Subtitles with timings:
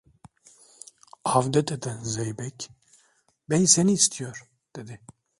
[1.35, 2.59] Avdet eden zeybek:-
[3.49, 5.01] Bey seni istiyor, dedi.